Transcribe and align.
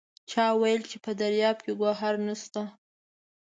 چا 0.29 0.45
وایل 0.59 0.81
چې 0.91 0.97
په 1.05 1.11
دریاب 1.21 1.57
کې 1.65 1.71
ګوهر 1.79 2.13
نشته! 2.27 2.61